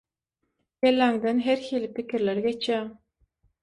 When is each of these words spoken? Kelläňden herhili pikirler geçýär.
Kelläňden 0.85 1.39
herhili 1.51 1.93
pikirler 2.01 2.37
geçýär. 2.51 2.95